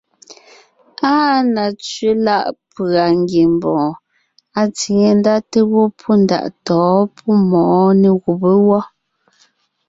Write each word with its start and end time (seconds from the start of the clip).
Áa 1.15 1.37
na 1.53 1.63
tsẅé 1.81 2.11
láʼ 2.25 2.45
pʉ̀a 2.73 3.03
ngiembɔɔn 3.21 3.91
atsìŋe 4.61 5.09
ndá 5.19 5.35
té 5.51 5.59
gwɔ́ 5.69 5.85
pɔ́ 5.99 6.13
ndaʼ 6.23 6.45
tɔ̌ɔn 6.65 7.01
pɔ́ 7.17 7.33
mɔ̌ɔn 7.49 7.95
nê 8.01 8.09
gùbé 8.21 8.51
wɔ́. 8.67 8.81